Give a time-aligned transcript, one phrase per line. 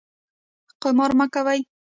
[0.81, 1.59] قمار مه کوئ